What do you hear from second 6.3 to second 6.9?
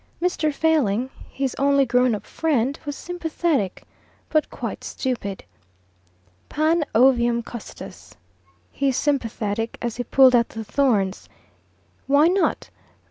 "Pan